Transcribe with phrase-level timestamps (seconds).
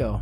[0.00, 0.18] go.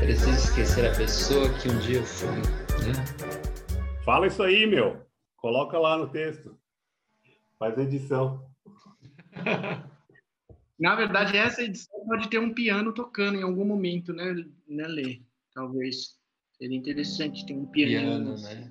[0.00, 2.92] Preciso esquecer a pessoa que um dia fui, né?
[4.04, 5.06] Fala isso aí, meu.
[5.36, 6.58] Coloca lá no texto.
[7.56, 8.50] Faz a edição.
[10.76, 15.22] Na verdade, essa edição pode ter um piano tocando em algum momento, né, né Lê?
[15.52, 16.17] Talvez.
[16.60, 18.34] Seria interessante ter um piano.
[18.34, 18.68] Piano, né?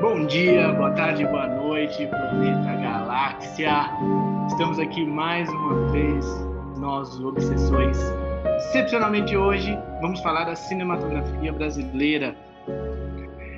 [0.00, 3.70] Bom dia, boa tarde, boa noite, planeta galáxia.
[4.48, 6.26] Estamos aqui mais uma vez,
[6.80, 7.96] nós, os Obsessões.
[8.56, 12.49] Excepcionalmente hoje, vamos falar da cinematografia brasileira.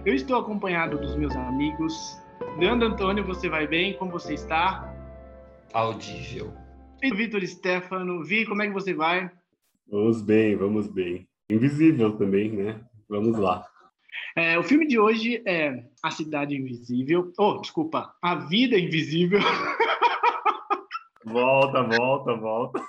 [0.05, 2.21] Eu estou acompanhado dos meus amigos.
[2.59, 3.97] Leandro Antônio, você vai bem?
[3.97, 4.93] Como você está?
[5.73, 6.53] Audível.
[7.01, 8.25] E Vitor Stefano.
[8.25, 9.31] Vi, como é que você vai?
[9.89, 11.29] Vamos bem, vamos bem.
[11.49, 12.81] Invisível também, né?
[13.09, 13.65] Vamos lá.
[14.37, 17.33] É, o filme de hoje é A Cidade Invisível.
[17.39, 19.39] Oh, desculpa, A Vida Invisível.
[21.25, 22.83] Volta, volta, volta.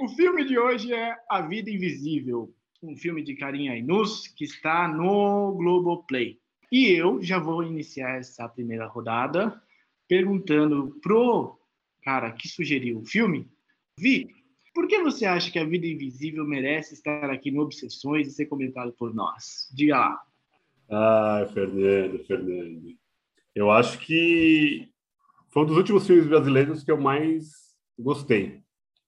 [0.00, 4.88] O filme de hoje é A Vida Invisível, um filme de Karim Ainus que está
[4.88, 6.38] no Globoplay.
[6.72, 9.60] E eu já vou iniciar essa primeira rodada
[10.08, 11.58] perguntando pro
[12.02, 13.48] cara que sugeriu o filme,
[13.98, 14.28] Vi,
[14.74, 18.46] por que você acha que A Vida Invisível merece estar aqui no Obsessões e ser
[18.46, 19.68] comentado por nós?
[19.74, 20.22] Diga lá.
[20.90, 22.96] Ah, Fernando, Fernando.
[23.54, 24.88] Eu acho que
[25.50, 28.62] foi um dos últimos filmes brasileiros que eu mais gostei.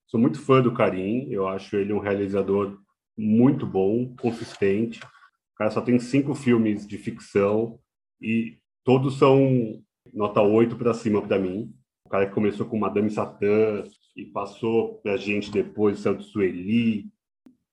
[0.06, 2.78] Sou muito fã do Karim, eu acho ele um realizador
[3.16, 5.00] muito bom, consistente.
[5.00, 7.78] O cara só tem cinco filmes de ficção
[8.20, 9.82] e todos são
[10.12, 11.72] nota 8 para cima para mim.
[12.06, 13.84] O cara que começou com Madame Satã
[14.16, 17.06] e passou para a gente depois Santos Sueli.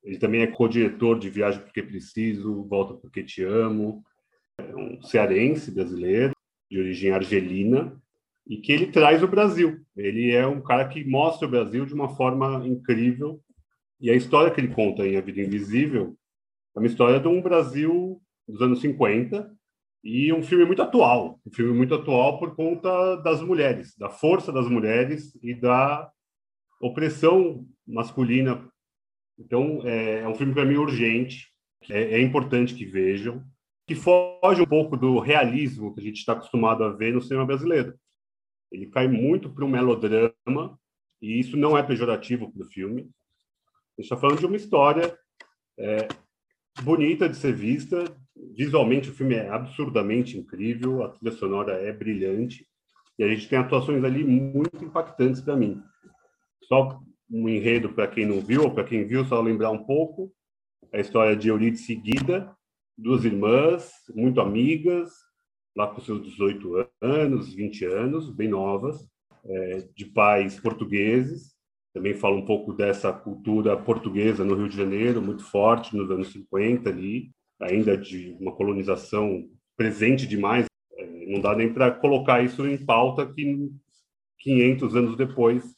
[0.03, 4.03] Ele também é co-diretor de Viagem Porque Preciso, Volta Porque Te Amo.
[4.57, 6.33] É um cearense brasileiro,
[6.69, 7.99] de origem argelina,
[8.47, 9.81] e que ele traz o Brasil.
[9.95, 13.41] Ele é um cara que mostra o Brasil de uma forma incrível.
[13.99, 16.17] E a história que ele conta em A Vida Invisível
[16.75, 19.53] é uma história de um Brasil dos anos 50
[20.03, 21.39] e um filme muito atual.
[21.45, 26.09] Um filme muito atual por conta das mulheres, da força das mulheres e da
[26.81, 28.67] opressão masculina.
[29.37, 31.49] Então, é, é um filme para mim urgente.
[31.89, 33.43] É, é importante que vejam
[33.89, 37.43] que foge um pouco do realismo que a gente está acostumado a ver no cinema
[37.43, 37.97] brasileiro.
[38.71, 40.79] Ele cai muito para um melodrama,
[41.19, 43.09] e isso não é pejorativo para o filme.
[43.99, 45.13] A gente está falando de uma história
[45.77, 46.07] é,
[46.83, 48.05] bonita de ser vista.
[48.55, 52.65] Visualmente, o filme é absurdamente incrível, a trilha sonora é brilhante,
[53.17, 55.83] e a gente tem atuações ali muito impactantes para mim.
[56.63, 56.97] Só
[57.29, 60.31] um enredo para quem não viu, ou para quem viu, só lembrar um pouco.
[60.93, 62.55] A história de Eurídice e Guida,
[62.97, 65.11] duas irmãs, muito amigas,
[65.75, 69.05] lá com seus 18 anos, 20 anos, bem novas,
[69.43, 71.58] é, de pais portugueses.
[71.93, 76.31] Também fala um pouco dessa cultura portuguesa no Rio de Janeiro, muito forte nos anos
[76.31, 80.65] 50 ali, ainda de uma colonização presente demais.
[80.93, 83.71] É, não dá nem para colocar isso em pauta que
[84.39, 85.75] 500 anos depois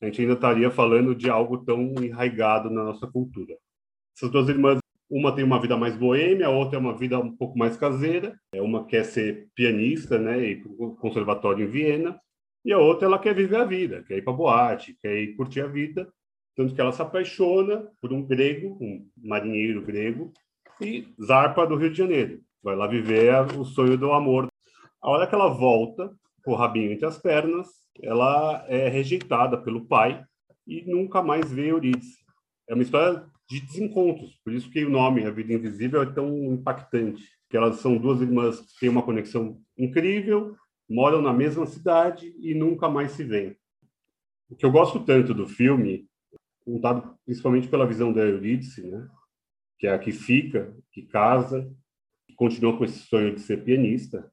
[0.00, 3.54] a gente ainda estaria falando de algo tão enraizado na nossa cultura.
[4.16, 7.36] Essas duas irmãs uma tem uma vida mais boêmia, a outra é uma vida um
[7.36, 8.38] pouco mais caseira.
[8.54, 10.62] É uma quer ser pianista, né, e
[11.00, 12.18] conservatório em Viena,
[12.64, 15.60] e a outra ela quer viver a vida, quer ir para boate, quer ir curtir
[15.60, 16.08] a vida,
[16.56, 20.32] tanto que ela se apaixona por um grego, um marinheiro grego,
[20.80, 22.40] e zarpa do Rio de Janeiro.
[22.62, 24.48] Vai lá viver o sonho do amor.
[25.02, 26.10] A hora que ela volta,
[26.44, 27.68] com o rabinho entre as pernas,
[28.02, 30.22] ela é rejeitada pelo pai
[30.66, 32.18] e nunca mais vê Eurídice.
[32.68, 34.38] É uma história de desencontros.
[34.44, 37.24] Por isso que o nome A Vida Invisível é tão impactante.
[37.48, 40.54] Que elas são duas irmãs que têm uma conexão incrível,
[40.90, 43.56] moram na mesma cidade e nunca mais se veem.
[44.50, 46.08] O que eu gosto tanto do filme,
[46.64, 49.08] contado principalmente pela visão da Eurídice, né?
[49.78, 51.72] que é a que fica, que casa,
[52.26, 54.30] que continua com esse sonho de ser pianista,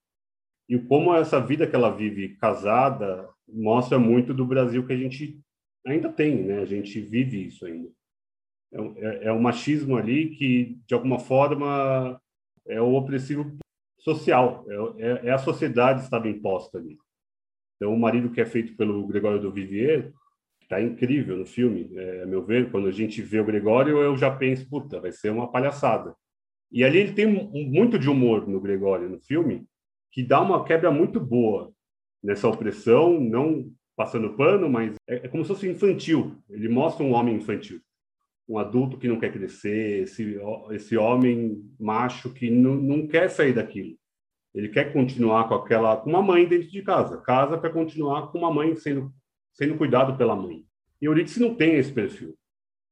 [0.67, 5.39] e como essa vida que ela vive casada mostra muito do Brasil que a gente
[5.85, 6.59] ainda tem, né?
[6.59, 7.89] A gente vive isso ainda.
[8.73, 12.19] É, é, é um machismo ali que, de alguma forma,
[12.65, 13.57] é o opressivo
[14.07, 16.97] social, é, é, é a sociedade estava imposta ali.
[17.75, 20.13] Então, o marido que é feito pelo Gregório do Vivier
[20.61, 22.71] está incrível no filme, é, a meu ver.
[22.71, 26.15] Quando a gente vê o Gregório, eu já penso, puta, vai ser uma palhaçada.
[26.71, 29.65] E ali ele tem muito de humor no Gregório, no filme,
[30.11, 31.71] que dá uma quebra muito boa
[32.23, 36.37] nessa opressão, não passando pano, mas é, é como se fosse infantil.
[36.49, 37.81] Ele mostra um homem infantil,
[38.47, 40.39] um adulto que não quer crescer, esse,
[40.71, 43.97] esse homem macho que não, não quer sair daquilo.
[44.55, 47.21] Ele quer continuar com aquela, com uma mãe dentro de casa.
[47.21, 49.13] Casa para continuar com uma mãe sendo
[49.57, 50.63] sendo cuidado pela mãe.
[51.01, 52.37] E Eurídice não tem esse perfil.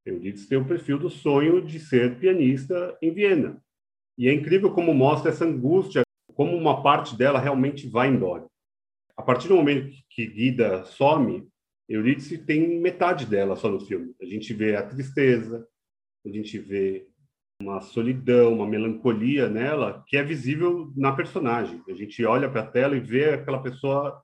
[0.04, 3.62] Eurídice tem o perfil do sonho de ser pianista em Viena.
[4.18, 6.02] E é incrível como mostra essa angústia,
[6.34, 8.46] como uma parte dela realmente vai embora.
[9.16, 11.48] A partir do momento que Guida some,
[11.88, 14.16] Eurídice tem metade dela só no filme.
[14.22, 15.68] A gente vê a tristeza,
[16.26, 17.08] a gente vê
[17.62, 21.82] uma solidão, uma melancolia nela que é visível na personagem.
[21.88, 24.22] A gente olha para a tela e vê aquela pessoa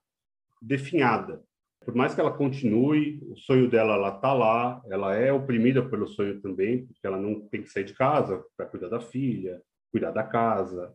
[0.60, 1.42] definhada.
[1.84, 6.06] Por mais que ela continue, o sonho dela ela tá lá, ela é oprimida pelo
[6.06, 9.60] sonho também, porque ela não tem que sair de casa para cuidar da filha,
[9.90, 10.94] cuidar da casa.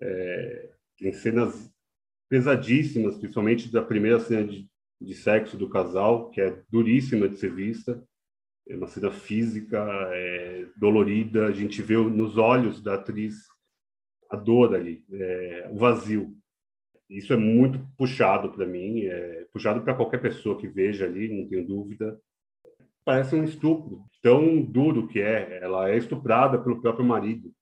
[0.00, 1.70] É, tem cenas
[2.28, 4.66] pesadíssimas, principalmente da primeira cena de,
[5.00, 8.02] de sexo do casal, que é duríssima de ser vista
[8.68, 9.78] é uma cena física
[10.12, 11.46] é, dolorida.
[11.46, 13.46] A gente vê nos olhos da atriz
[14.30, 16.34] a dor ali, é, o vazio.
[17.08, 21.48] Isso é muito puxado para mim, é puxado para qualquer pessoa que veja ali, não
[21.48, 22.18] tenho dúvida.
[23.04, 25.62] Parece um estupro, tão duro que é.
[25.62, 27.52] Ela é estuprada pelo próprio marido.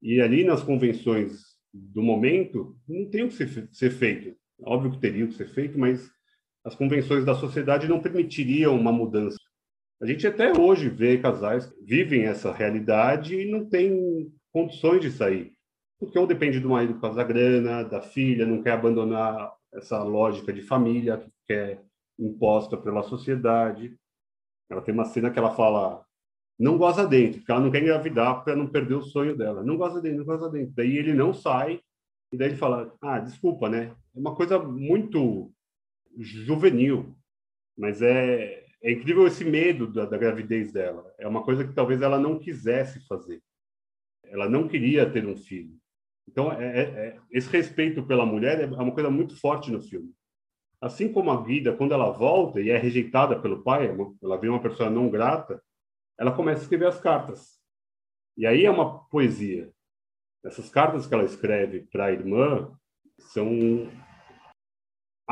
[0.00, 4.34] E ali nas convenções do momento, não tem o que ser, ser feito.
[4.62, 6.10] Óbvio que teria que ser feito, mas
[6.64, 9.38] as convenções da sociedade não permitiriam uma mudança.
[10.00, 15.10] A gente até hoje vê casais que vivem essa realidade e não tem condições de
[15.10, 15.52] sair.
[15.98, 20.02] Porque ou depende do marido por causa da grana, da filha, não quer abandonar essa
[20.02, 21.80] lógica de família que é
[22.18, 23.96] imposta pela sociedade.
[24.68, 26.04] Ela tem uma cena que ela fala
[26.58, 29.64] não goza dentro, porque ela não quer engravidar para não perder o sonho dela.
[29.64, 30.72] Não goza dentro, não goza dentro.
[30.76, 31.80] Daí ele não sai,
[32.32, 33.94] e daí ele fala, ah, desculpa, né?
[34.14, 35.50] É uma coisa muito
[36.18, 37.16] juvenil,
[37.76, 41.12] mas é, é incrível esse medo da, da, gravidez dela.
[41.18, 43.42] É uma coisa que talvez ela não quisesse fazer.
[44.24, 45.76] Ela não queria ter um filho.
[46.28, 50.12] Então, é, é, é esse respeito pela mulher é uma coisa muito forte no filme.
[50.80, 54.48] Assim como a Guida, quando ela volta e é rejeitada pelo pai, é ela vê
[54.48, 55.62] uma pessoa não grata,
[56.18, 57.60] ela começa a escrever as cartas.
[58.36, 59.70] E aí é uma poesia.
[60.44, 62.72] Essas cartas que ela escreve para a irmã
[63.18, 63.88] são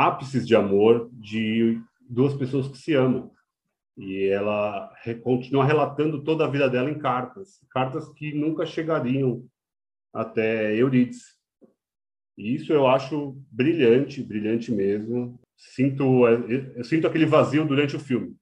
[0.06, 3.30] ápices de amor de duas pessoas que se amam
[3.98, 4.90] e ela
[5.22, 9.44] continua relatando toda a vida dela em cartas, cartas que nunca chegariam
[10.12, 11.34] até Eurídice.
[12.38, 15.38] E isso eu acho brilhante, brilhante mesmo.
[15.54, 18.34] Sinto, eu sinto aquele vazio durante o filme.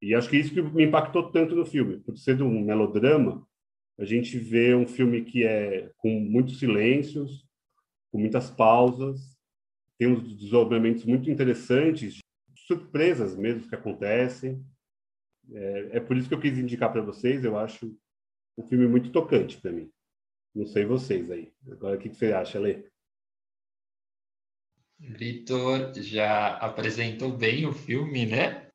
[0.00, 3.46] E acho que isso que me impactou tanto no filme, por ser um melodrama,
[3.98, 7.46] a gente vê um filme que é com muitos silêncios,
[8.10, 9.33] com muitas pausas,
[9.98, 12.18] tem uns desdobramentos muito interessantes,
[12.66, 14.64] surpresas mesmo que acontecem.
[15.52, 17.44] É, é por isso que eu quis indicar para vocês.
[17.44, 17.96] Eu acho
[18.56, 19.90] um filme muito tocante para mim.
[20.54, 21.52] Não sei vocês aí.
[21.70, 22.84] Agora, o que, que você acha, Lê?
[24.98, 28.70] Vitor já apresentou bem o filme, né?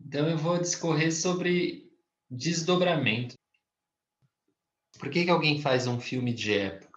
[0.00, 1.90] Então eu vou discorrer sobre
[2.30, 3.34] desdobramento.
[4.98, 6.93] Por que, que alguém faz um filme de época?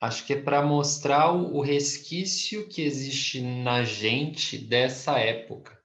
[0.00, 5.80] Acho que é para mostrar o resquício que existe na gente dessa época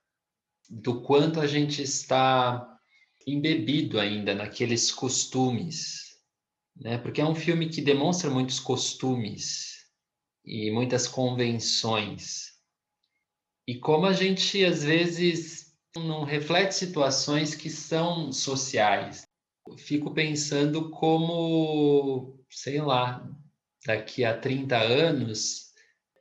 [0.70, 2.77] do quanto a gente está
[3.25, 6.18] embebido ainda naqueles costumes,
[6.75, 6.98] né?
[6.98, 9.86] Porque é um filme que demonstra muitos costumes
[10.46, 12.51] e muitas convenções.
[13.68, 15.62] E como a gente às vezes
[15.96, 19.27] não reflete situações que são sociais.
[19.77, 23.30] Fico pensando como, sei lá,
[23.85, 25.71] daqui a 30 anos,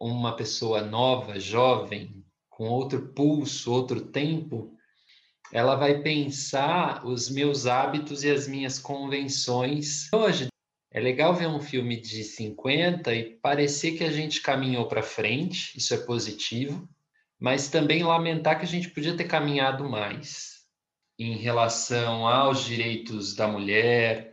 [0.00, 4.76] uma pessoa nova, jovem, com outro pulso, outro tempo,
[5.52, 10.08] ela vai pensar os meus hábitos e as minhas convenções.
[10.12, 10.48] Hoje
[10.92, 15.76] é legal ver um filme de 50 e parecer que a gente caminhou para frente,
[15.76, 16.88] isso é positivo,
[17.38, 20.60] mas também lamentar que a gente podia ter caminhado mais
[21.18, 24.29] em relação aos direitos da mulher,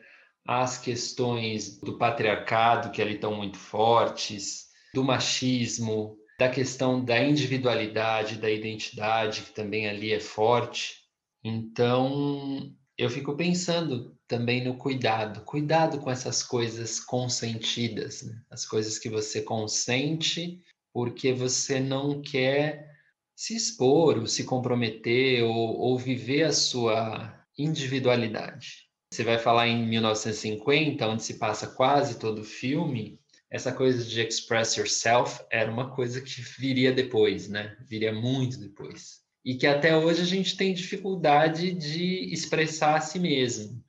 [0.48, 8.38] às questões do patriarcado que ali estão muito fortes, do machismo, da questão da individualidade,
[8.38, 11.04] da identidade, que também ali é forte.
[11.44, 18.42] Então, eu fico pensando também no cuidado, cuidado com essas coisas consentidas, né?
[18.50, 20.62] as coisas que você consente
[20.94, 22.88] porque você não quer
[23.36, 28.87] se expor, ou se comprometer, ou, ou viver a sua individualidade.
[29.17, 33.19] Você vai falar em 1950, onde se passa quase todo o filme,
[33.50, 37.75] essa coisa de express yourself era uma coisa que viria depois, né?
[37.88, 39.21] Viria muito depois.
[39.43, 43.83] E que até hoje a gente tem dificuldade de expressar a si mesmo.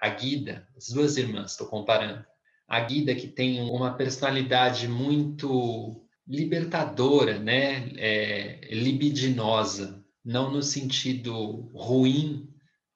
[0.00, 2.24] A Guida, as duas irmãs, estou comparando.
[2.66, 7.92] A Guida que tem uma personalidade muito libertadora, né?
[7.98, 12.51] É, libidinosa, não no sentido ruim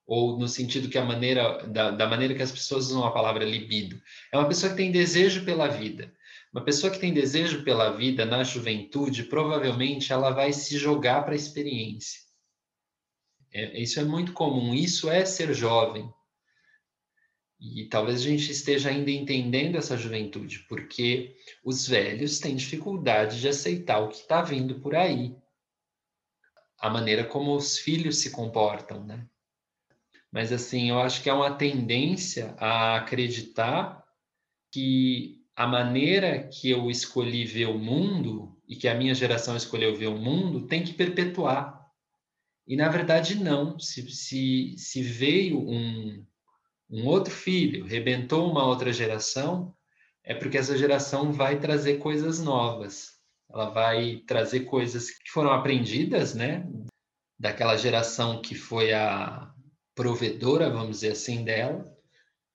[0.06, 3.44] ou no sentido que a maneira da, da, maneira que as pessoas usam a palavra
[3.44, 4.00] libido.
[4.32, 6.12] É uma pessoa que tem desejo pela vida.
[6.52, 11.32] Uma pessoa que tem desejo pela vida na juventude, provavelmente ela vai se jogar para
[11.32, 12.20] a experiência.
[13.52, 14.72] É, isso é muito comum.
[14.72, 16.08] Isso é ser jovem.
[17.58, 21.34] E talvez a gente esteja ainda entendendo essa juventude, porque
[21.64, 25.34] os velhos têm dificuldade de aceitar o que está vindo por aí.
[26.78, 29.26] A maneira como os filhos se comportam, né?
[30.32, 34.04] Mas, assim, eu acho que há uma tendência a acreditar
[34.72, 39.94] que a maneira que eu escolhi ver o mundo e que a minha geração escolheu
[39.96, 41.86] ver o mundo tem que perpetuar.
[42.66, 43.78] E, na verdade, não.
[43.78, 46.26] Se, se, se veio um,
[46.90, 49.74] um outro filho, rebentou uma outra geração,
[50.22, 53.16] é porque essa geração vai trazer coisas novas.
[53.48, 56.68] Ela vai trazer coisas que foram aprendidas, né?
[57.38, 59.54] Daquela geração que foi a,
[59.96, 61.92] provedora, vamos dizer assim, dela.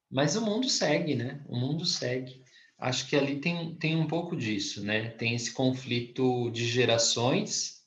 [0.09, 1.43] Mas o mundo segue, né?
[1.47, 2.41] O mundo segue.
[2.77, 5.09] Acho que ali tem, tem um pouco disso, né?
[5.09, 7.81] Tem esse conflito de gerações.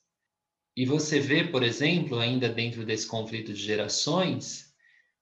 [0.76, 4.74] E você vê, por exemplo, ainda dentro desse conflito de gerações,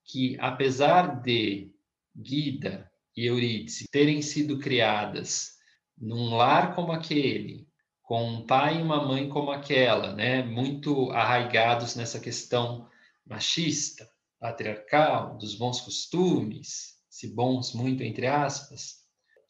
[0.05, 1.71] que apesar de
[2.17, 5.59] Guida e Eurídice terem sido criadas
[5.99, 7.69] num lar como aquele,
[8.03, 12.89] com um pai e uma mãe como aquela, né, muito arraigados nessa questão
[13.25, 14.09] machista,
[14.43, 18.97] patriarcal, dos bons costumes, se bons muito entre aspas,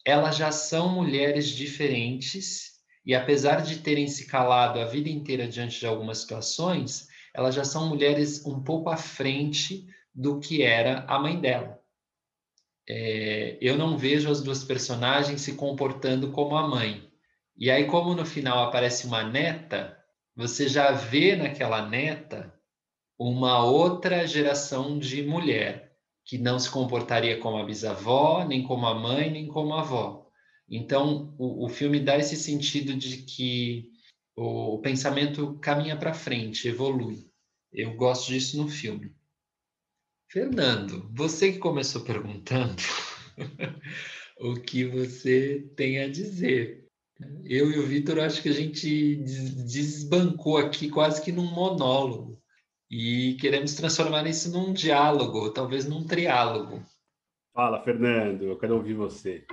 [0.05, 2.73] elas já são mulheres diferentes
[3.03, 7.63] e apesar de terem se calado a vida inteira diante de algumas situações, elas já
[7.63, 11.81] são mulheres um pouco à frente do que era a mãe dela.
[12.87, 17.09] É, eu não vejo as duas personagens se comportando como a mãe.
[17.57, 19.97] E aí, como no final aparece uma neta,
[20.35, 22.53] você já vê naquela neta
[23.17, 25.93] uma outra geração de mulher
[26.25, 30.27] que não se comportaria como a bisavó, nem como a mãe, nem como a avó.
[30.69, 33.91] Então, o, o filme dá esse sentido de que
[34.35, 37.27] o, o pensamento caminha para frente, evolui.
[37.71, 39.13] Eu gosto disso no filme.
[40.29, 42.81] Fernando, você que começou perguntando
[44.39, 46.87] o que você tem a dizer.
[47.43, 52.41] Eu e o Vitor, acho que a gente desbancou aqui quase que num monólogo.
[52.95, 56.79] E queremos transformar isso num diálogo, talvez num triálogo.
[57.51, 59.43] Fala, Fernando, eu quero ouvir você.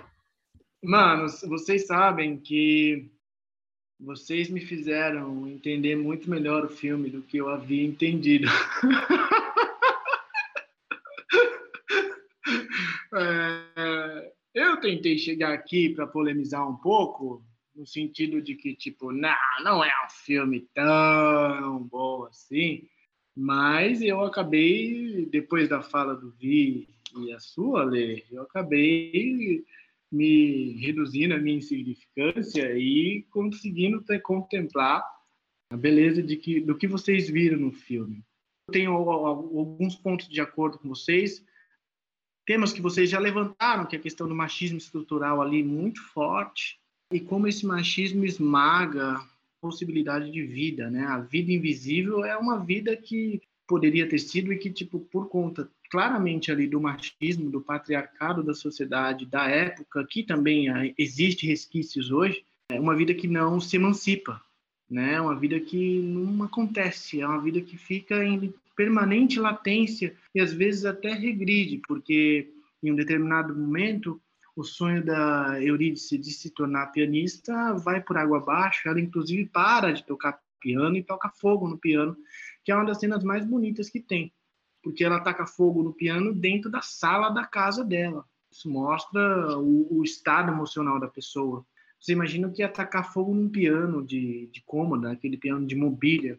[0.85, 3.11] Manos, vocês sabem que
[3.99, 8.47] vocês me fizeram entender muito melhor o filme do que eu havia entendido.
[13.17, 17.43] é, eu tentei chegar aqui para polemizar um pouco,
[17.75, 22.87] no sentido de que, tipo, não, não é um filme tão bom assim.
[23.43, 29.65] Mas eu acabei, depois da fala do Vi e a sua, Lê, eu acabei
[30.13, 35.03] me reduzindo a minha insignificância e conseguindo ter, contemplar
[35.73, 38.23] a beleza de que, do que vocês viram no filme.
[38.69, 41.43] Eu tenho alguns pontos de acordo com vocês,
[42.45, 46.79] temas que vocês já levantaram, que é a questão do machismo estrutural ali muito forte,
[47.11, 49.19] e como esse machismo esmaga
[49.61, 51.05] possibilidade de vida, né?
[51.07, 55.71] A vida invisível é uma vida que poderia ter sido e que, tipo, por conta
[55.91, 62.11] claramente ali do machismo, do patriarcado da sociedade, da época, que também ah, existe resquícios
[62.11, 64.41] hoje, é uma vida que não se emancipa,
[64.89, 65.15] né?
[65.15, 70.41] É uma vida que não acontece, é uma vida que fica em permanente latência e
[70.41, 72.49] às vezes até regride, porque
[72.83, 74.21] em um determinado momento
[74.61, 78.89] o sonho da Eurídice de se tornar pianista vai por água abaixo.
[78.89, 82.17] Ela, inclusive, para de tocar piano e toca fogo no piano,
[82.63, 84.31] que é uma das cenas mais bonitas que tem,
[84.83, 88.25] porque ela taca fogo no piano dentro da sala da casa dela.
[88.53, 91.65] Isso mostra o, o estado emocional da pessoa.
[91.99, 96.39] Você imagina que atacar fogo num piano de, de cômoda, aquele piano de mobília,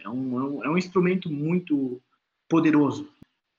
[0.00, 2.00] é um, é um, é um instrumento muito
[2.48, 3.08] poderoso.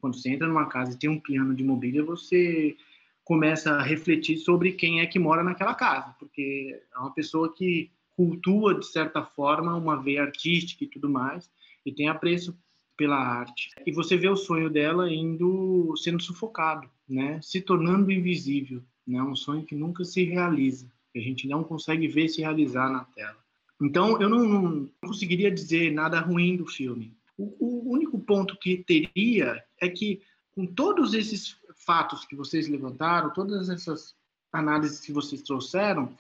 [0.01, 2.75] Quando você entra numa casa e tem um piano de mobília, você
[3.23, 7.91] começa a refletir sobre quem é que mora naquela casa, porque é uma pessoa que
[8.15, 11.49] cultua, de certa forma, uma veia artística e tudo mais,
[11.85, 12.55] e tem apreço
[12.97, 13.69] pela arte.
[13.85, 17.39] E você vê o sonho dela indo sendo sufocado, né?
[17.41, 19.21] Se tornando invisível, né?
[19.23, 23.03] Um sonho que nunca se realiza, que a gente não consegue ver se realizar na
[23.05, 23.37] tela.
[23.81, 27.15] Então, eu não, não conseguiria dizer nada ruim do filme.
[27.35, 33.33] O, o único ponto que teria é que, com todos esses fatos que vocês levantaram,
[33.33, 34.15] todas essas
[34.51, 36.15] análises que vocês trouxeram,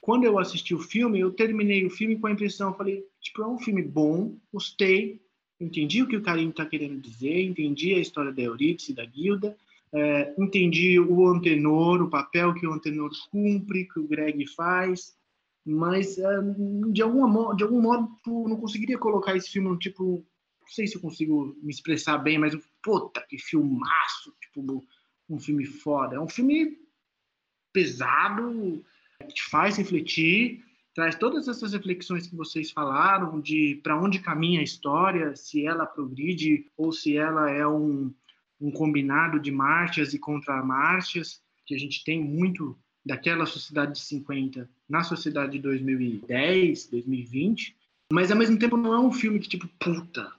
[0.00, 3.46] quando eu assisti o filme, eu terminei o filme com a impressão, falei, tipo, é
[3.46, 5.20] um filme bom, gostei,
[5.58, 9.56] entendi o que o Karim está querendo dizer, entendi a história da Eurídice, da Guilda,
[9.92, 15.16] é, entendi o Antenor, o papel que o Antenor cumpre, que o Greg faz,
[15.64, 16.40] mas é,
[16.92, 20.24] de, alguma, de algum modo não conseguiria colocar esse filme no tipo,
[20.60, 24.84] não sei se eu consigo me expressar bem, mas puta, que filmaço, tipo,
[25.28, 26.16] um filme foda.
[26.16, 26.78] É um filme
[27.72, 28.84] pesado,
[29.20, 30.64] que te faz refletir,
[30.94, 35.84] traz todas essas reflexões que vocês falaram de para onde caminha a história, se ela
[35.84, 38.12] progride ou se ela é um,
[38.60, 44.68] um combinado de marchas e contramarchas, que a gente tem muito daquela sociedade de 50
[44.88, 47.76] na sociedade de 2010, 2020,
[48.10, 50.32] mas ao mesmo tempo não é um filme que tipo puta,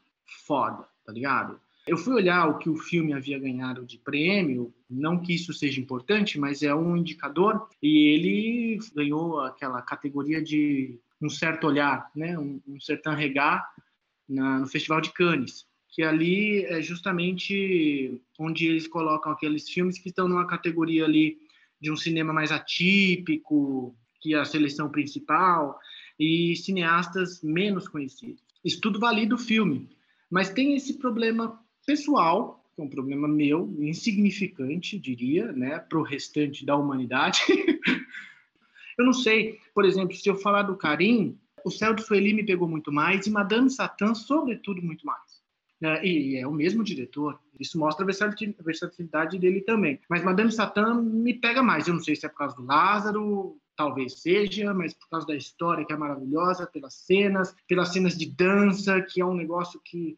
[0.45, 1.59] foda, tá ligado?
[1.87, 5.79] Eu fui olhar o que o filme havia ganhado de prêmio, não que isso seja
[5.79, 12.37] importante, mas é um indicador, e ele ganhou aquela categoria de um certo olhar, né?
[12.37, 13.15] um, um certain
[14.27, 20.09] na, no Festival de Cannes, que ali é justamente onde eles colocam aqueles filmes que
[20.09, 21.37] estão numa categoria ali
[21.79, 25.79] de um cinema mais atípico, que é a seleção principal,
[26.19, 28.43] e cineastas menos conhecidos.
[28.63, 29.87] Isso tudo valida o filme,
[30.29, 36.03] mas tem esse problema pessoal, que é um problema meu, insignificante, diria, né, para o
[36.03, 37.39] restante da humanidade.
[38.99, 42.45] eu não sei, por exemplo, se eu falar do Karim, o Céu de Sueli me
[42.45, 45.37] pegou muito mais e Madame Satã, sobretudo, muito mais.
[45.81, 49.99] É, e é o mesmo diretor, isso mostra a versatilidade dele também.
[50.09, 51.87] Mas Madame Satã me pega mais.
[51.87, 55.35] Eu não sei se é por causa do Lázaro, talvez seja, mas por causa da
[55.35, 60.17] história que é maravilhosa, pelas cenas, pelas cenas de dança, que é um negócio que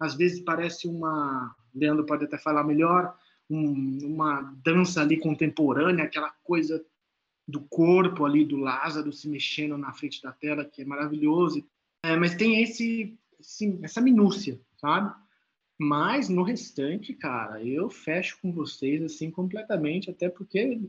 [0.00, 3.14] às vezes parece uma, Leandro pode até falar melhor,
[3.48, 6.84] um, uma dança ali contemporânea, aquela coisa
[7.46, 11.66] do corpo ali do Lázaro se mexendo na frente da tela, que é maravilhoso.
[12.02, 15.14] É, mas tem esse, esse, essa minúcia, sabe?
[15.78, 20.80] Mas no restante, cara, eu fecho com vocês assim completamente, até porque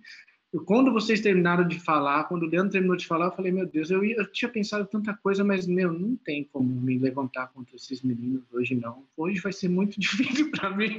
[0.60, 3.90] quando vocês terminaram de falar, quando o Leandro terminou de falar, eu falei, meu Deus,
[3.90, 8.02] eu, eu tinha pensado tanta coisa, mas, meu, não tem como me levantar contra esses
[8.02, 9.06] meninos hoje, não.
[9.16, 10.98] Hoje vai ser muito difícil para mim.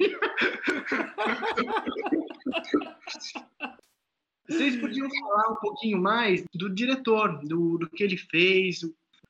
[4.49, 8.81] Vocês podiam falar um pouquinho mais do diretor, do, do que ele fez.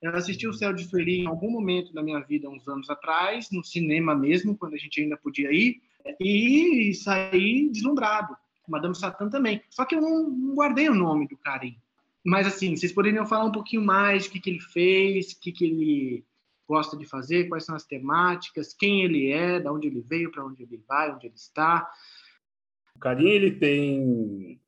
[0.00, 3.50] Eu assisti o Céu de Sueli em algum momento da minha vida, uns anos atrás,
[3.50, 5.82] no cinema mesmo, quando a gente ainda podia ir,
[6.20, 8.36] e saí deslumbrado
[8.72, 9.62] Madame Satã também.
[9.70, 11.76] Só que eu não, guardei o nome do Karim.
[12.24, 15.52] Mas, assim, vocês poderiam falar um pouquinho mais do que, que ele fez, o que,
[15.52, 16.24] que ele
[16.66, 20.44] gosta de fazer, quais são as temáticas, quem ele é, de onde ele veio, para
[20.44, 21.88] onde ele vai, onde ele está.
[22.96, 24.60] O Karim, ele tem...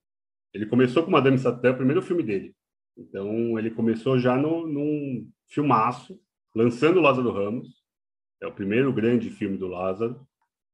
[0.53, 2.55] Ele começou com Madame Satã, o primeiro filme dele.
[2.97, 6.21] Então, ele começou já no, num filmaço,
[6.55, 7.83] lançando Lázaro Ramos.
[8.41, 10.27] É o primeiro grande filme do Lázaro.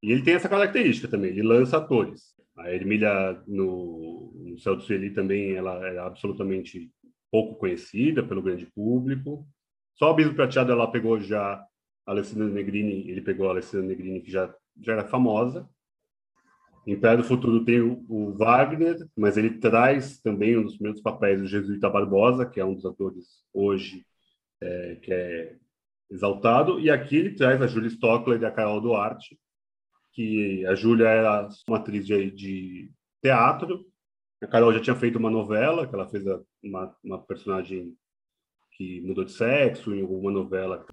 [0.03, 2.35] E ele tem essa característica também, ele lança atores.
[2.61, 6.91] A Ermília, no, no Céu do Sueli, também ela é absolutamente
[7.31, 9.47] pouco conhecida pelo grande público.
[9.95, 11.55] Só o Abismo Prateado ela pegou já
[12.07, 15.69] a Alessandra Negrini, ele pegou a Alessandra Negrini, que já, já era famosa.
[16.87, 21.01] Em Praia do Futuro tem o, o, Wagner, mas ele traz também um dos primeiros
[21.01, 24.05] papéis do Jesuíta Barbosa, que é um dos atores hoje
[24.61, 25.57] é, que é
[26.11, 26.81] exaltado.
[26.81, 29.39] E aqui ele traz a Julia Stockler e a Carol Duarte,
[30.13, 32.91] que a Júlia era uma atriz de, de,
[33.23, 33.85] teatro.
[34.43, 36.25] A Carol já tinha feito uma novela, que ela fez
[36.63, 37.95] uma, uma personagem
[38.73, 40.87] que mudou de sexo em alguma novela.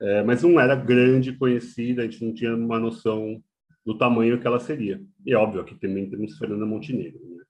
[0.00, 3.42] É, mas não era grande, conhecida, a gente não tinha uma noção
[3.84, 5.02] do tamanho que ela seria.
[5.26, 7.20] E óbvio, aqui também temos Fernanda Montenegro.
[7.36, 7.44] Né?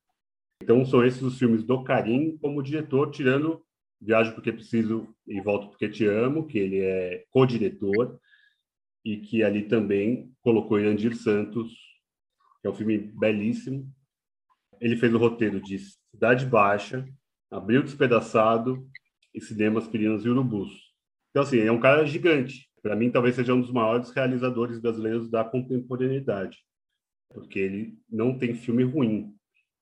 [0.63, 3.63] Então são esses os filmes do Karim como diretor, tirando
[4.01, 8.19] Viajo Porque Preciso e Volto Porque Te Amo, que ele é co-diretor
[9.09, 11.73] e que ali também colocou Irandir Santos,
[12.61, 13.91] que é um filme belíssimo.
[14.79, 17.09] Ele fez o roteiro de Cidade Baixa,
[17.51, 18.87] Abril Despedaçado
[19.35, 20.93] e Cinemas Pirinos e Urubus.
[21.31, 22.69] Então, assim, é um cara gigante.
[22.83, 26.59] Para mim, talvez seja um dos maiores realizadores brasileiros da contemporaneidade,
[27.33, 29.35] porque ele não tem filme ruim.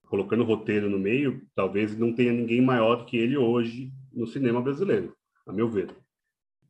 [0.04, 5.16] Colocando roteiro no meio, talvez não tenha ninguém maior que ele hoje no cinema brasileiro,
[5.44, 6.05] a meu ver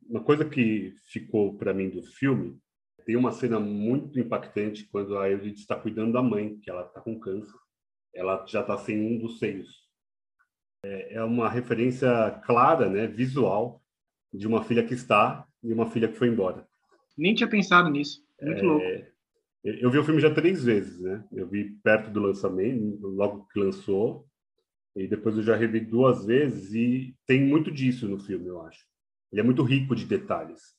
[0.09, 2.59] uma coisa que ficou para mim do filme
[3.05, 6.99] tem uma cena muito impactante quando a Edith está cuidando da mãe, que ela está
[6.99, 7.55] com câncer.
[8.13, 9.87] Ela já está sem um dos seios.
[10.83, 13.81] É, é uma referência clara, né, visual,
[14.33, 16.67] de uma filha que está e uma filha que foi embora.
[17.17, 18.21] Nem tinha pensado nisso.
[18.41, 18.85] Muito é, louco.
[19.63, 21.25] Eu vi o filme já três vezes, né?
[21.31, 24.27] Eu vi perto do lançamento, logo que lançou,
[24.95, 28.85] e depois eu já revi duas vezes e tem muito disso no filme, eu acho.
[29.31, 30.75] Ele é muito rico de detalhes.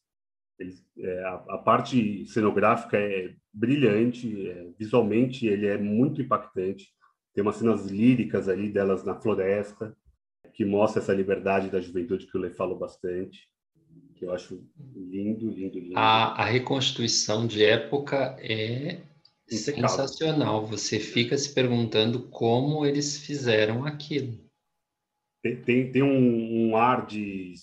[0.58, 6.88] Ele, é, a, a, parte cenográfica é brilhante, é, visualmente ele é muito impactante.
[7.34, 9.96] Tem umas cenas líricas ali delas na floresta,
[10.52, 13.48] que mostra essa liberdade da juventude que o Lê falou bastante,
[14.16, 15.96] que eu acho lindo, lindo, lindo.
[15.96, 19.00] A, a reconstituição de época é
[19.48, 20.66] sensacional.
[20.66, 24.36] Você fica se perguntando como eles fizeram aquilo.
[25.40, 27.54] Tem, tem, tem um, um ar de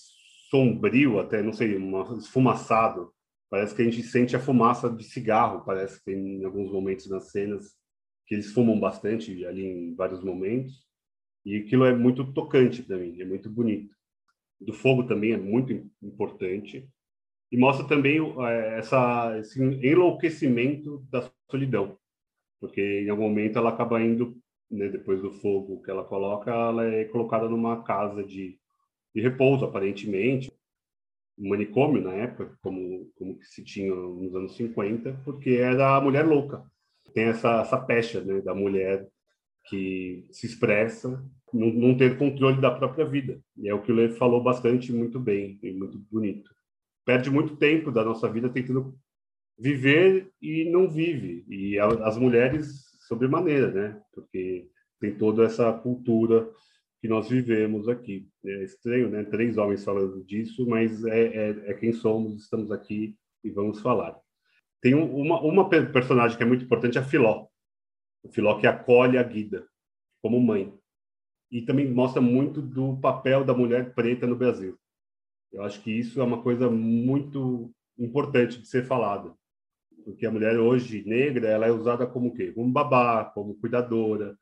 [0.50, 3.12] sombrio até, não sei, um esfumaçado.
[3.48, 7.08] Parece que a gente sente a fumaça de cigarro, parece que tem em alguns momentos
[7.08, 7.76] nas cenas
[8.26, 10.84] que eles fumam bastante ali em vários momentos.
[11.44, 13.94] E aquilo é muito tocante para mim, é muito bonito.
[14.60, 16.88] Do fogo também é muito importante
[17.52, 21.96] e mostra também é, essa esse enlouquecimento da solidão,
[22.60, 24.36] porque em algum momento ela acaba indo,
[24.70, 28.58] né, depois do fogo que ela coloca, ela é colocada numa casa de
[29.16, 30.52] de repouso, aparentemente,
[31.38, 36.26] um manicômio na época, como, como se tinha nos anos 50, porque era a mulher
[36.26, 36.62] louca.
[37.14, 39.08] Tem essa, essa pecha né, da mulher
[39.70, 43.40] que se expressa, não, não ter controle da própria vida.
[43.56, 46.54] E é o que o Lê falou bastante, muito bem e muito bonito.
[47.02, 48.94] Perde muito tempo da nossa vida tentando
[49.58, 51.42] viver e não vive.
[51.48, 54.02] E as mulheres, sobremaneira, né?
[54.12, 54.68] Porque
[55.00, 56.46] tem toda essa cultura
[57.06, 58.28] que nós vivemos aqui.
[58.44, 59.22] É estranho, né?
[59.22, 64.18] Três homens falando disso, mas é, é, é quem somos, estamos aqui e vamos falar.
[64.82, 67.46] Tem uma, uma personagem que é muito importante, a Filó.
[68.24, 69.66] O Filó que acolhe a Guida
[70.20, 70.74] como mãe.
[71.50, 74.76] E também mostra muito do papel da mulher preta no Brasil.
[75.52, 79.32] Eu acho que isso é uma coisa muito importante de ser falada.
[80.04, 82.50] Porque a mulher hoje negra, ela é usada como quê?
[82.52, 84.36] Como babá, como cuidadora.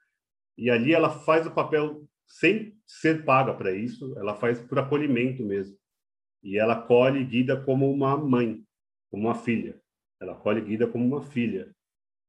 [0.57, 5.42] E ali ela faz o papel sem ser paga para isso, ela faz por acolhimento
[5.42, 5.76] mesmo.
[6.42, 8.62] E ela acolhe Guida como uma mãe,
[9.10, 9.80] como uma filha.
[10.20, 11.74] Ela acolhe Guida como uma filha,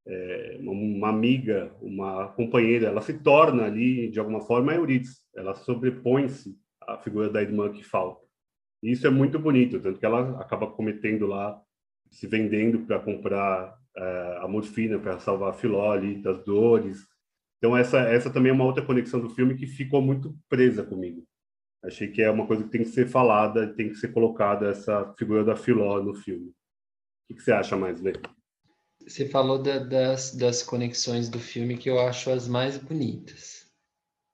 [0.07, 2.87] é, uma, amiga, uma companheira.
[2.87, 5.21] Ela se torna ali, de alguma forma, a Euridice.
[5.35, 8.25] Ela sobrepõe-se à figura da irmã que falta.
[8.81, 11.59] E isso é muito bonito, tanto que ela acaba cometendo lá,
[12.11, 17.07] se vendendo para comprar é, a morfina para salvar a Filó ali das dores,
[17.57, 21.25] então essa essa também é uma outra conexão do filme que ficou muito presa comigo.
[21.83, 25.13] Achei que é uma coisa que tem que ser falada, tem que ser colocada essa
[25.17, 26.51] figura da Filó no filme.
[27.29, 28.13] O que, você acha mais, Lê?
[29.07, 33.71] Você falou da, das, das conexões do filme que eu acho as mais bonitas.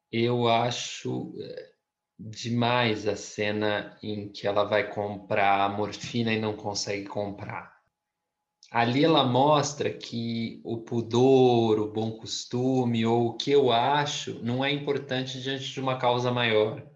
[0.09, 1.71] Eu acho eh,
[2.17, 7.80] demais a cena em que ela vai comprar morfina e não consegue comprar
[8.71, 14.63] ali ela mostra que o pudor, o bom costume ou o que eu acho não
[14.63, 16.89] é importante diante de uma causa maior.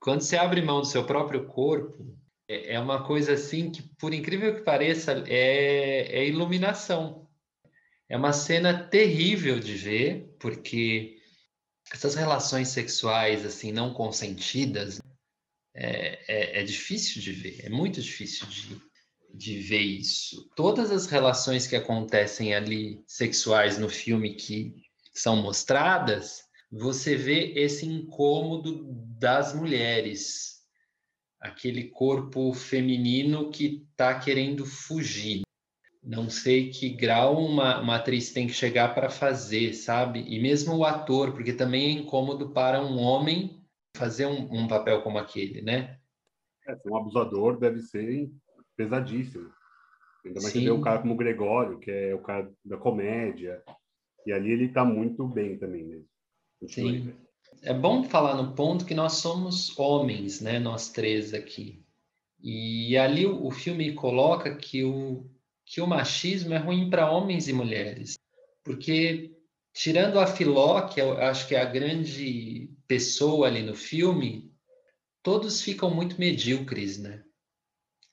[0.00, 2.16] Quando você abre mão do seu próprio corpo,
[2.48, 7.28] é, é uma coisa assim que, por incrível que pareça, é, é iluminação.
[8.08, 11.18] É uma cena terrível de ver, porque
[11.92, 15.02] essas relações sexuais assim não consentidas
[15.74, 18.80] é, é, é difícil de ver, é muito difícil de,
[19.34, 20.50] de ver isso.
[20.54, 24.74] Todas as relações que acontecem ali sexuais no filme que
[25.14, 28.84] são mostradas, você vê esse incômodo
[29.18, 30.60] das mulheres,
[31.40, 35.42] aquele corpo feminino que está querendo fugir.
[36.02, 40.24] Não sei que grau uma, uma atriz tem que chegar para fazer, sabe?
[40.26, 43.62] E mesmo o ator, porque também é incômodo para um homem
[43.96, 45.98] fazer um, um papel como aquele, né?
[46.66, 48.30] É, um abusador deve ser
[48.80, 49.50] pesadíssimo.
[50.24, 50.60] Ainda mais Sim.
[50.60, 53.62] você vê um cara como o Gregório, que é o cara da comédia.
[54.26, 56.08] E ali ele está muito bem também mesmo.
[56.66, 57.12] Sim.
[57.62, 60.58] É bom falar no ponto que nós somos homens, né?
[60.58, 61.84] Nós três aqui.
[62.42, 65.26] E ali o, o filme coloca que o,
[65.66, 68.18] que o machismo é ruim para homens e mulheres.
[68.64, 69.30] Porque,
[69.74, 74.50] tirando a Filó, que eu acho que é a grande pessoa ali no filme,
[75.22, 77.22] todos ficam muito medíocres, né?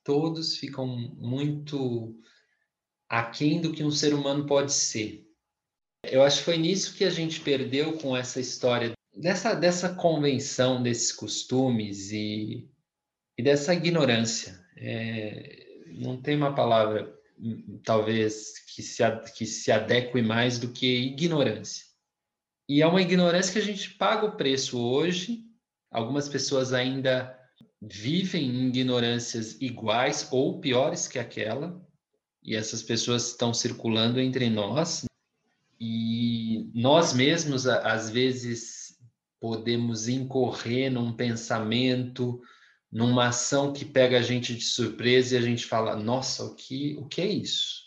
[0.08, 2.18] Todos ficam muito
[3.10, 5.30] aquém do que um ser humano pode ser.
[6.02, 10.82] Eu acho que foi nisso que a gente perdeu com essa história dessa, dessa convenção,
[10.82, 12.70] desses costumes e,
[13.38, 14.66] e dessa ignorância.
[14.78, 17.14] É, não tem uma palavra
[17.84, 19.04] talvez que se,
[19.36, 21.86] que se adeque mais do que ignorância.
[22.70, 25.44] E é uma ignorância que a gente paga o preço hoje.
[25.92, 27.37] Algumas pessoas ainda
[27.82, 31.82] vivem em ignorâncias iguais ou piores que aquela,
[32.44, 35.06] e essas pessoas estão circulando entre nós.
[35.80, 38.98] E nós mesmos, às vezes,
[39.40, 42.42] podemos incorrer num pensamento,
[42.92, 46.96] numa ação que pega a gente de surpresa e a gente fala: nossa, o que,
[46.98, 47.86] o que é isso?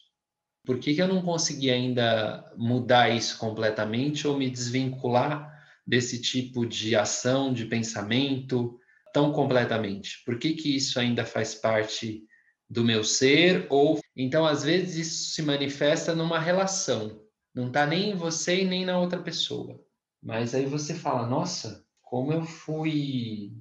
[0.64, 5.50] Por que, que eu não consegui ainda mudar isso completamente ou me desvincular
[5.86, 8.78] desse tipo de ação, de pensamento
[9.12, 10.22] tão completamente?
[10.24, 12.22] Por que, que isso ainda faz parte
[12.68, 13.66] do meu ser?
[13.70, 17.22] Ou então, às vezes, isso se manifesta numa relação,
[17.54, 19.80] não está nem em você e nem na outra pessoa.
[20.22, 23.52] Mas aí você fala: nossa, como eu fui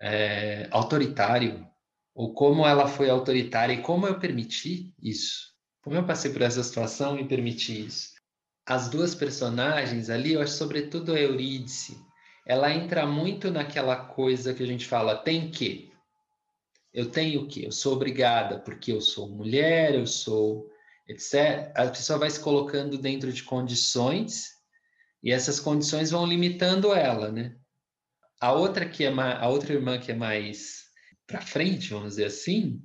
[0.00, 1.66] é, autoritário,
[2.14, 5.52] ou como ela foi autoritária e como eu permiti isso.
[5.82, 8.12] Como eu passei por essa situação e permiti isso.
[8.66, 11.96] As duas personagens ali, eu acho sobretudo a Eurídice,
[12.48, 15.92] ela entra muito naquela coisa que a gente fala, tem que.
[16.94, 20.66] Eu tenho que, eu sou obrigada, porque eu sou mulher, eu sou
[21.06, 21.70] etc.
[21.74, 24.54] A pessoa vai se colocando dentro de condições
[25.22, 27.54] e essas condições vão limitando ela, né?
[28.40, 30.86] A outra que é mais, a outra irmã que é mais
[31.26, 32.82] para frente, vamos dizer assim,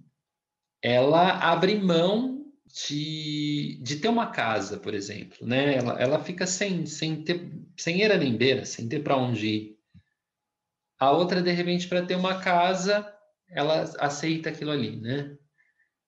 [0.82, 2.33] ela abre mão
[2.74, 5.76] de, de ter uma casa, por exemplo, né?
[5.76, 9.80] Ela, ela fica sem, sem ter, sem era nem beira, sem ter para onde ir.
[11.00, 13.08] A outra, de repente, para ter uma casa,
[13.50, 15.38] ela aceita aquilo ali, né?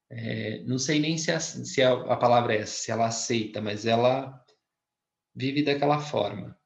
[0.10, 3.62] É, não sei nem se, a, se a, a palavra é essa, se ela aceita,
[3.62, 4.44] mas ela
[5.36, 6.58] vive daquela forma,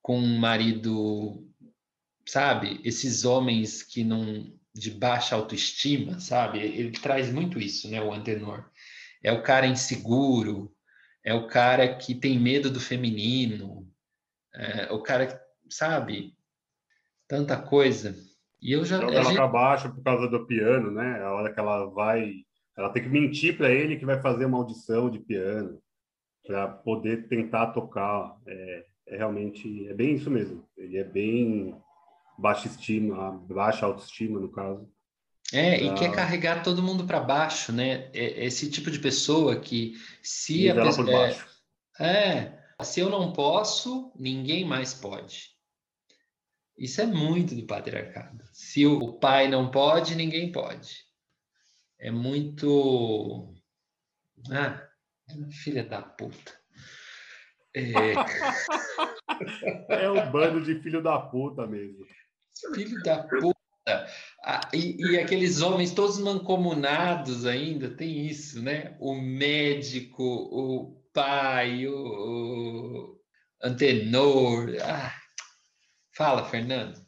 [0.00, 1.46] com um marido
[2.26, 2.80] sabe?
[2.84, 6.60] Esses homens que não de baixa autoestima, sabe?
[6.60, 8.00] Ele traz muito isso, né?
[8.00, 8.70] O Antenor
[9.22, 10.72] é o cara inseguro,
[11.24, 13.88] é o cara que tem medo do feminino,
[14.54, 16.34] é o cara, sabe?
[17.28, 18.14] Tanta coisa.
[18.60, 19.36] E eu já Joga ela gente...
[19.36, 21.22] para baixo por causa do piano, né?
[21.22, 22.44] A hora que ela vai,
[22.76, 25.80] ela tem que mentir para ele que vai fazer uma audição de piano
[26.46, 28.36] para poder tentar tocar.
[28.46, 30.64] É, é realmente é bem isso mesmo.
[30.76, 31.74] Ele é bem
[32.38, 34.88] baixa estima, baixa autoestima, no caso.
[35.52, 38.10] É, e quer carregar todo mundo para baixo, né?
[38.14, 41.46] É, esse tipo de pessoa que se a pessoa, por baixo.
[42.00, 45.52] É, é, se eu não posso, ninguém mais pode.
[46.76, 48.44] Isso é muito do patriarcado.
[48.52, 51.04] Se o pai não pode, ninguém pode.
[52.00, 53.54] É muito.
[54.50, 54.88] Ah,
[55.62, 56.60] filha da puta.
[57.74, 57.84] É...
[60.02, 62.04] é o bando de filho da puta mesmo.
[62.74, 63.61] Filho da puta.
[64.44, 68.96] Ah, e, e, aqueles homens todos mancomunados ainda, tem isso, né?
[69.00, 73.20] O médico, o pai, o, o
[73.62, 74.68] antenor.
[74.82, 75.12] Ah.
[76.14, 77.00] Fala, Fernando.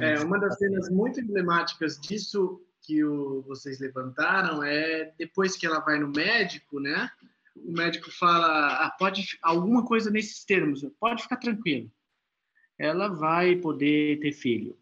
[0.00, 5.80] É, uma das cenas muito emblemáticas disso que o, vocês levantaram é depois que ela
[5.80, 7.10] vai no médico, né?
[7.54, 11.90] O médico fala, ah, pode alguma coisa nesses termos, pode ficar tranquilo
[12.78, 14.78] ela vai poder ter filho.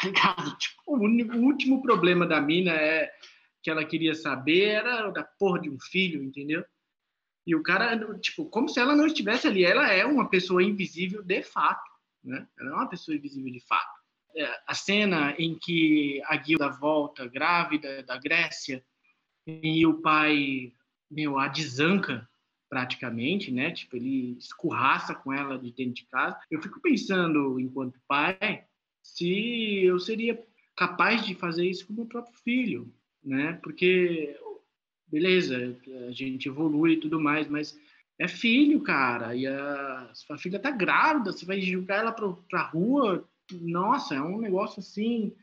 [0.00, 0.56] Tá ligado?
[0.58, 3.10] Tipo, o, o último problema da mina é
[3.62, 6.64] que ela queria saber era da porra de um filho, entendeu?
[7.46, 9.64] E o cara, tipo, como se ela não estivesse ali.
[9.64, 11.90] Ela é uma pessoa invisível de fato,
[12.22, 12.46] né?
[12.58, 13.98] Ela é uma pessoa invisível de fato.
[14.36, 18.84] É, a cena em que a Guilda volta grávida da Grécia
[19.46, 20.72] e o pai,
[21.10, 22.28] meu, a desanca
[22.68, 23.72] praticamente, né?
[23.72, 26.38] Tipo, ele escorraça com ela de dentro de casa.
[26.50, 28.67] Eu fico pensando, enquanto pai,
[29.14, 30.42] se eu seria
[30.76, 32.92] capaz de fazer isso com o meu próprio filho,
[33.22, 33.58] né?
[33.62, 34.38] Porque,
[35.06, 35.76] beleza,
[36.08, 37.78] a gente evolui e tudo mais, mas
[38.18, 43.28] é filho, cara, e a sua filha tá grávida, você vai jogar ela pra rua,
[43.52, 45.34] nossa, é um negócio assim...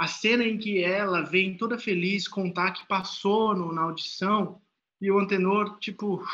[0.00, 4.62] A cena em que ela vem toda feliz contar que passou no, na audição,
[5.00, 6.24] e o Antenor, tipo,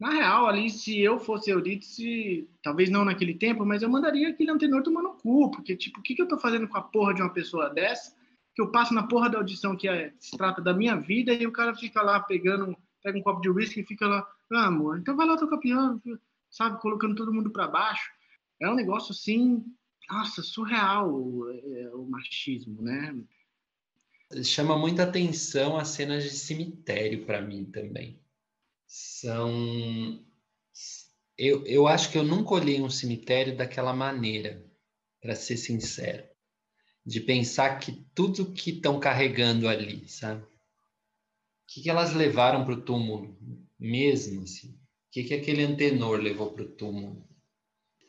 [0.00, 4.50] na real, ali, se eu fosse Eurídice, talvez não naquele tempo, mas eu mandaria aquele
[4.50, 7.12] Antenor tomar no cu, porque, tipo, o que, que eu tô fazendo com a porra
[7.12, 8.16] de uma pessoa dessa,
[8.54, 11.46] que eu passo na porra da audição que é, se trata da minha vida, e
[11.46, 14.98] o cara fica lá pegando, pega um copo de uísque e fica lá, ah, amor,
[14.98, 16.00] então vai lá tocar piano,
[16.50, 18.10] sabe, colocando todo mundo para baixo.
[18.58, 19.62] É um negócio, assim,
[20.10, 21.10] nossa, surreal
[21.50, 23.14] é, o machismo, né?
[24.44, 28.19] chama muita atenção as cenas de cemitério para mim também.
[28.92, 30.24] São.
[31.38, 34.64] Eu, eu acho que eu nunca olhei um cemitério daquela maneira,
[35.20, 36.28] para ser sincero.
[37.06, 40.44] De pensar que tudo que estão carregando ali, sabe?
[41.70, 43.38] que, que elas levaram para o túmulo
[43.78, 44.70] mesmo, assim?
[44.70, 47.24] O que, que aquele antenor levou para o túmulo?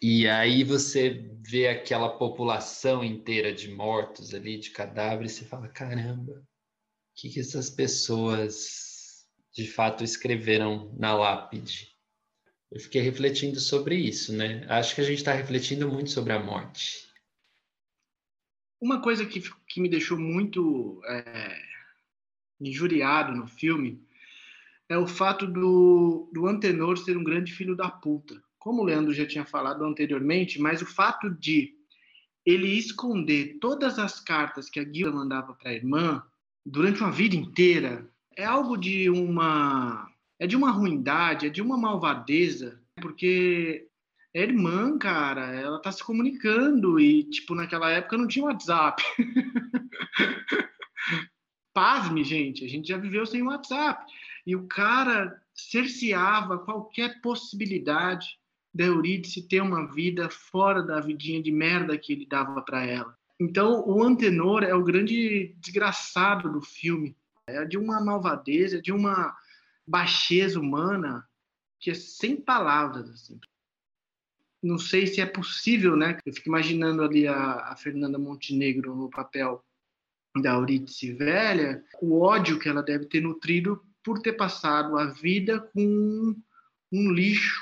[0.01, 5.67] E aí você vê aquela população inteira de mortos ali, de cadáveres, e você fala,
[5.67, 6.43] caramba, o
[7.15, 8.90] que, que essas pessoas
[9.53, 11.89] de fato escreveram na lápide?
[12.71, 14.65] Eu fiquei refletindo sobre isso, né?
[14.69, 17.09] Acho que a gente está refletindo muito sobre a morte.
[18.79, 21.61] Uma coisa que, que me deixou muito é,
[22.59, 24.01] injuriado no filme
[24.89, 29.11] é o fato do, do Antenor ser um grande filho da puta como o Leandro
[29.11, 31.73] já tinha falado anteriormente, mas o fato de
[32.45, 36.23] ele esconder todas as cartas que a Guilda mandava para a irmã
[36.63, 41.77] durante uma vida inteira é algo de uma é de uma ruindade, é de uma
[41.77, 43.87] malvadeza, porque
[44.35, 49.03] a irmã, cara, ela tá se comunicando e tipo naquela época não tinha WhatsApp.
[51.73, 54.03] Pasme, gente, a gente já viveu sem WhatsApp.
[54.45, 58.39] E o cara cerceava qualquer possibilidade
[58.73, 63.15] da Eurídice ter uma vida fora da vidinha de merda que ele dava para ela.
[63.39, 67.15] Então, o Antenor é o grande desgraçado do filme.
[67.51, 69.35] É de uma malvadeza, de uma
[69.85, 71.27] baixeza humana
[71.79, 73.09] que é sem palavras.
[73.09, 73.39] Assim.
[74.61, 76.17] Não sei se é possível, né?
[76.25, 79.63] Eu fico imaginando ali a, a Fernanda Montenegro no papel
[80.41, 85.59] da Eurídice velha, o ódio que ela deve ter nutrido por ter passado a vida
[85.59, 86.35] com
[86.91, 87.61] um lixo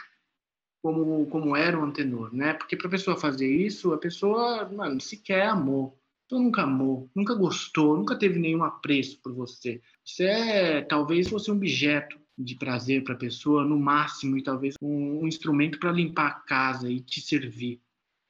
[0.82, 2.54] como, como era o antenor, né?
[2.54, 5.99] Porque para a pessoa fazer isso, a pessoa, mano, sequer amou.
[6.30, 9.82] Então nunca amou, nunca gostou, nunca teve nenhum apreço por você.
[10.06, 14.76] Você é, talvez fosse um objeto de prazer para a pessoa, no máximo, e talvez
[14.80, 17.82] um, um instrumento para limpar a casa e te servir.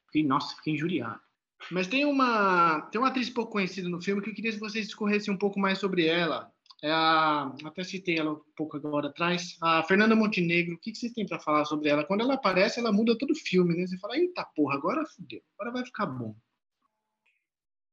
[0.06, 1.20] Fiquei, nossa, fiquei injuriado.
[1.70, 4.86] Mas tem uma, tem uma atriz pouco conhecida no filme que eu queria que vocês
[4.86, 6.50] discorressem um pouco mais sobre ela.
[6.82, 10.76] É a, até citei ela um pouco agora atrás, a Fernanda Montenegro.
[10.76, 12.06] O que, que vocês têm para falar sobre ela?
[12.06, 13.86] Quando ela aparece, ela muda todo o filme, né?
[13.86, 16.34] Você fala, eita porra, agora fudeu, agora vai ficar bom.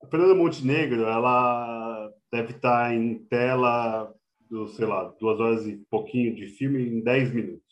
[0.02, 4.14] A Fernanda Montenegro, ela deve estar em tela
[4.48, 7.66] do, sei lá, duas horas e pouquinho de filme em dez minutos.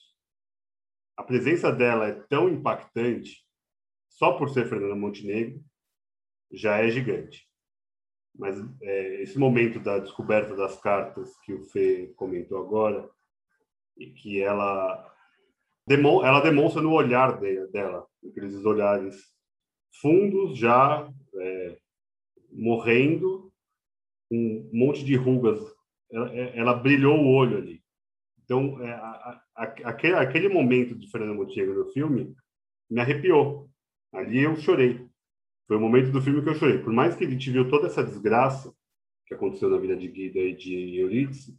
[1.16, 3.44] A presença dela é tão impactante,
[4.08, 5.62] só por ser Fernanda Montenegro,
[6.52, 7.48] já é gigante.
[8.36, 13.08] Mas é, esse momento da descoberta das cartas que o Fê comentou agora,
[13.96, 15.14] e que ela,
[15.88, 19.16] ela demonstra no olhar de, dela, aqueles olhares
[20.00, 21.78] fundos, já é,
[22.54, 23.52] morrendo,
[24.30, 25.60] um monte de rugas.
[26.10, 27.82] Ela, é, ela, brilhou o olho ali.
[28.44, 32.34] Então, é, a, a, aquele, aquele momento de Fernando Montenegro no filme
[32.90, 33.68] me arrepiou.
[34.12, 35.06] Ali eu chorei.
[35.66, 36.78] Foi o momento do filme que eu chorei.
[36.78, 38.72] Por mais que a gente viu toda essa desgraça
[39.26, 41.58] que aconteceu na vida de Guida e de Eurídice,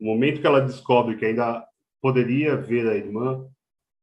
[0.00, 1.64] o momento que ela descobre que ainda
[2.00, 3.46] poderia ver a irmã,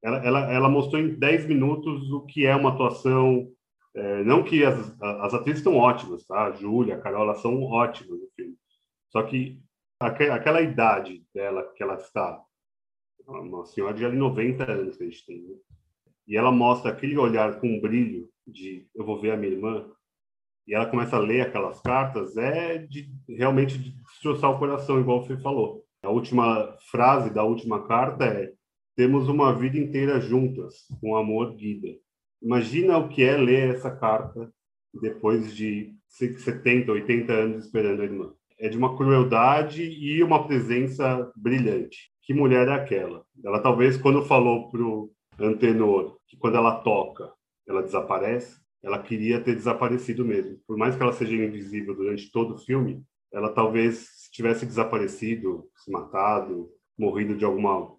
[0.03, 3.51] ela, ela, ela mostrou em 10 minutos o que é uma atuação.
[3.97, 6.45] É, não que as, as atrizes estão ótimas, tá?
[6.45, 8.55] A Júlia, a Carol, elas são ótimas no filme.
[9.09, 9.59] Só que
[9.99, 12.39] aquela idade dela que ela está,
[13.25, 15.55] uma senhora de 90 anos que a gente tem, né?
[16.27, 19.89] e ela mostra aquele olhar com brilho de eu vou ver a minha irmã
[20.67, 25.23] e ela começa a ler aquelas cartas é de realmente de destroçar o coração igual
[25.23, 28.53] você falou a última frase da última carta é
[28.95, 31.97] temos uma vida inteira juntas com amor guida
[32.41, 34.51] imagina o que é ler essa carta
[35.01, 38.33] depois de 70 80 anos esperando a irmã.
[38.59, 42.11] É de uma crueldade e uma presença brilhante.
[42.23, 43.23] Que mulher é aquela?
[43.43, 47.31] Ela talvez quando falou pro Antenor que quando ela toca
[47.67, 50.57] ela desaparece, ela queria ter desaparecido mesmo.
[50.65, 55.91] Por mais que ela seja invisível durante todo o filme, ela talvez tivesse desaparecido, se
[55.91, 57.91] matado, morrido de alguma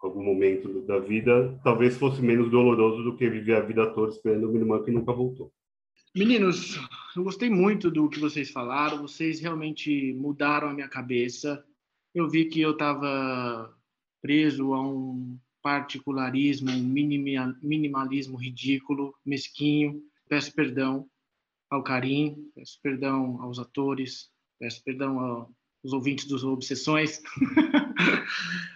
[0.00, 4.48] algum momento da vida, talvez fosse menos doloroso do que viver a vida toda esperando
[4.48, 5.52] uma irmã que nunca voltou.
[6.14, 6.78] Meninos,
[7.14, 9.02] eu gostei muito do que vocês falaram.
[9.02, 11.62] Vocês realmente mudaram a minha cabeça.
[12.14, 13.74] Eu vi que eu estava
[14.22, 20.02] preso a um particularismo, um minimalismo ridículo, mesquinho.
[20.28, 21.06] Peço perdão
[21.68, 27.20] ao Karim, peço perdão aos atores, peço perdão aos ouvintes dos Obsessões.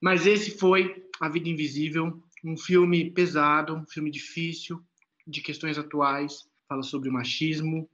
[0.00, 4.82] Mas esse foi A Vida Invisível, um filme pesado, um filme difícil,
[5.26, 6.48] de questões atuais.
[6.66, 7.88] Fala sobre o machismo,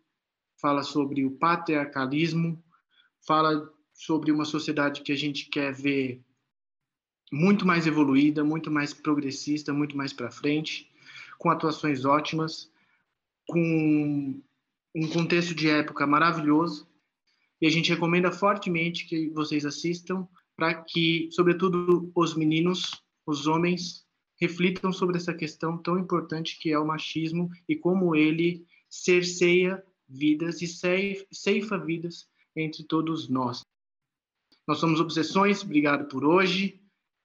[0.61, 2.62] fala sobre o patriarcalismo,
[3.26, 6.22] fala sobre uma sociedade que a gente quer ver
[7.32, 10.88] muito mais evoluída, muito mais progressista, muito mais para frente,
[11.38, 12.70] com atuações ótimas,
[13.48, 14.40] com
[14.94, 16.88] um contexto de época maravilhoso.
[17.61, 24.07] e a gente recomenda fortemente que vocês assistam para que, sobretudo, os meninos, os homens,
[24.40, 30.62] reflitam sobre essa questão tão importante que é o machismo e como ele cerceia vidas
[30.62, 30.66] e
[31.32, 33.62] ceifa vidas entre todos nós.
[34.66, 36.80] Nós somos Obsessões, obrigado por hoje.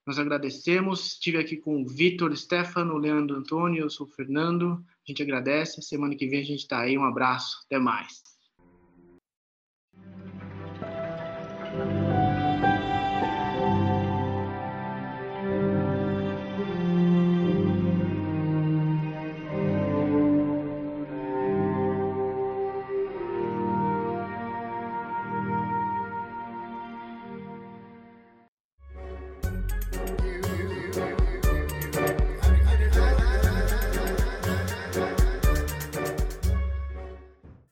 [0.06, 1.14] Nós agradecemos.
[1.14, 4.84] Estive aqui com o Vitor, Stefano, Leandro Antônio, eu sou o Fernando.
[4.88, 5.82] A gente agradece.
[5.82, 6.96] Semana que vem a gente está aí.
[6.96, 7.62] Um abraço.
[7.66, 8.31] Até mais.